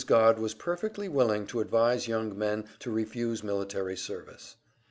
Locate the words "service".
3.95-4.55